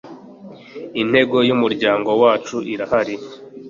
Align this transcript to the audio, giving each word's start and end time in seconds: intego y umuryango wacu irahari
intego 1.01 1.37
y 1.47 1.51
umuryango 1.55 2.09
wacu 2.21 2.55
irahari 2.73 3.15